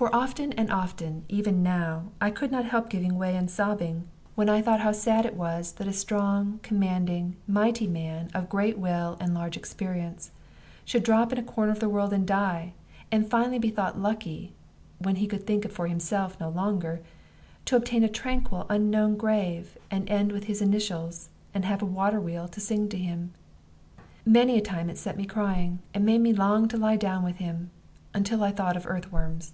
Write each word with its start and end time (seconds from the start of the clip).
For 0.00 0.16
often 0.16 0.54
and 0.54 0.72
often, 0.72 1.26
even 1.28 1.62
now, 1.62 2.04
I 2.22 2.30
could 2.30 2.50
not 2.50 2.64
help 2.64 2.88
giving 2.88 3.18
way 3.18 3.36
and 3.36 3.50
sobbing, 3.50 4.08
when 4.34 4.48
I 4.48 4.62
thought 4.62 4.80
how 4.80 4.92
sad 4.92 5.26
it 5.26 5.36
was 5.36 5.72
that 5.72 5.86
a 5.86 5.92
strong, 5.92 6.58
commanding, 6.62 7.36
mighty 7.46 7.86
man, 7.86 8.30
of 8.32 8.48
great 8.48 8.78
will 8.78 9.18
and 9.20 9.34
large 9.34 9.58
experience, 9.58 10.30
should 10.86 11.02
drop 11.02 11.32
in 11.32 11.38
a 11.38 11.42
corner 11.42 11.70
of 11.70 11.80
the 11.80 11.88
world 11.90 12.14
and 12.14 12.26
die, 12.26 12.72
and 13.12 13.28
finally 13.28 13.58
be 13.58 13.68
thought 13.68 14.00
lucky 14.00 14.54
when 14.98 15.16
he 15.16 15.26
could 15.26 15.46
think 15.46 15.70
for 15.70 15.86
himself 15.86 16.40
no 16.40 16.48
longer 16.48 17.02
to 17.66 17.76
obtain 17.76 18.02
a 18.02 18.08
tranquil, 18.08 18.64
unknown 18.70 19.18
grave, 19.18 19.76
and 19.90 20.08
end 20.08 20.32
with 20.32 20.44
his 20.44 20.62
initials, 20.62 21.28
and 21.52 21.66
have 21.66 21.82
a 21.82 21.84
water 21.84 22.22
wheel 22.22 22.48
to 22.48 22.58
sing 22.58 22.88
to 22.88 22.96
him. 22.96 23.32
Many 24.24 24.56
a 24.56 24.62
time 24.62 24.88
it 24.88 24.96
set 24.96 25.18
me 25.18 25.26
crying, 25.26 25.80
and 25.92 26.06
made 26.06 26.22
me 26.22 26.32
long 26.32 26.68
to 26.68 26.78
lie 26.78 26.96
down 26.96 27.22
with 27.22 27.36
him, 27.36 27.70
until 28.14 28.42
I 28.42 28.50
thought 28.50 28.78
of 28.78 28.86
earth 28.86 29.12
worms. 29.12 29.52